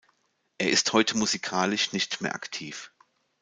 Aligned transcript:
Er 0.57 0.71
ist 0.71 0.93
heute 0.93 1.15
musikalisch 1.15 1.93
nicht 1.93 2.21
mehr 2.21 2.33
aktiv. 2.33 2.91